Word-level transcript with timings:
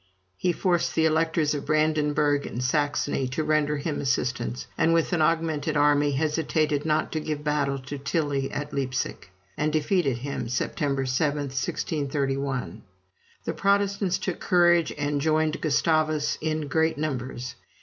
He 0.35 0.51
forced 0.51 0.95
the 0.95 1.05
Electors 1.05 1.53
of 1.53 1.67
Brandenburg 1.67 2.47
and 2.47 2.63
Saxony 2.63 3.27
to 3.27 3.43
render 3.43 3.77
him 3.77 4.01
assistance, 4.01 4.65
and, 4.75 4.95
with 4.95 5.13
an 5.13 5.21
augmented 5.21 5.77
army, 5.77 6.13
hesitated 6.13 6.85
not 6.87 7.11
to 7.11 7.19
give 7.19 7.43
battle 7.43 7.77
to 7.83 7.99
Tilly 7.99 8.49
at 8.49 8.73
Leipsic, 8.73 9.29
and 9.55 9.71
defeated 9.71 10.17
him 10.17 10.49
September 10.49 11.05
7, 11.05 11.35
1631. 11.53 12.81
The 13.45 13.53
Protestants 13.53 14.17
took 14.17 14.39
courage 14.39 14.91
and 14.97 15.21
joined 15.21 15.61
Gustavus 15.61 16.35
in 16.41 16.61
great 16.67 16.97
numbers. 16.97 17.53